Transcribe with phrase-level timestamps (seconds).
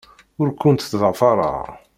[0.41, 1.61] Ur kent-ttḍafareɣ.